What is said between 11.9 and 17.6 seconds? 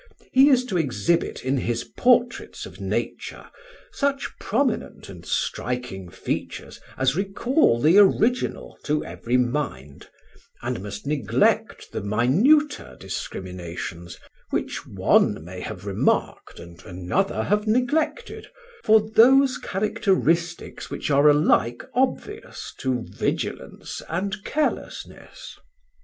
the minuter discriminations, which one may have remarked and another